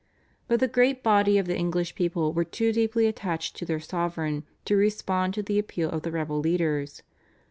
[0.47, 4.45] But the great body of the English people were too deeply attached to their sovereign
[4.65, 7.03] to respond to the appeal of the rebel leaders.